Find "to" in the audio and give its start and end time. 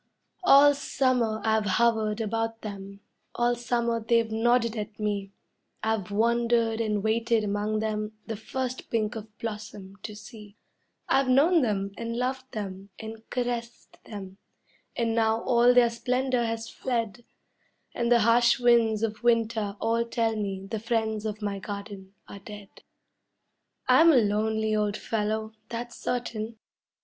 10.01-10.15